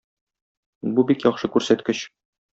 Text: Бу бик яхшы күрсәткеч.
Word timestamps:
Бу 0.95 1.05
бик 1.13 1.27
яхшы 1.27 1.51
күрсәткеч. 1.59 2.05